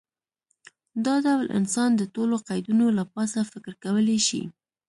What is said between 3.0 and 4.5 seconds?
پاسه فکر کولی شي.